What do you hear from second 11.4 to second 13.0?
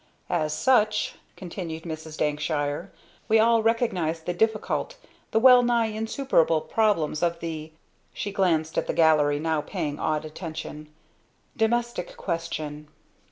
"domestic question."